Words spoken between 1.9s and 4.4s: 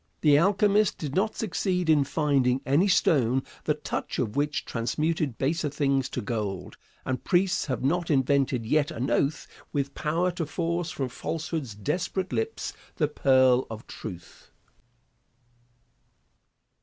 finding any stone the touch of